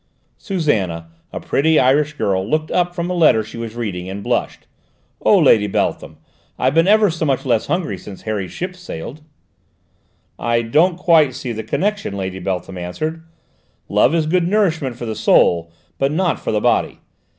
Susannah, 0.39 1.11
a 1.31 1.39
pretty 1.39 1.77
Irish 1.77 2.13
girl, 2.13 2.43
looked 2.43 2.71
up 2.71 2.95
from 2.95 3.07
a 3.07 3.13
letter 3.13 3.43
she 3.43 3.55
was 3.57 3.75
reading, 3.75 4.09
and 4.09 4.23
blushed. 4.23 4.65
"Oh, 5.21 5.37
Lady 5.37 5.67
Beltham, 5.67 6.17
I've 6.57 6.73
been 6.73 6.87
ever 6.87 7.11
so 7.11 7.23
much 7.23 7.45
less 7.45 7.67
hungry 7.67 7.99
since 7.99 8.23
Harry's 8.23 8.51
ship 8.51 8.75
sailed." 8.75 9.21
"I 10.39 10.63
don't 10.63 10.97
quite 10.97 11.35
see 11.35 11.51
the 11.51 11.61
connection," 11.61 12.17
Lady 12.17 12.39
Beltham 12.39 12.79
answered. 12.79 13.23
"Love 13.89 14.15
is 14.15 14.25
good 14.25 14.47
nourishment 14.47 14.95
for 14.95 15.05
the 15.05 15.13
soul, 15.13 15.71
but 15.99 16.11
not 16.11 16.39
for 16.39 16.51
the 16.51 16.59
body. 16.61 16.97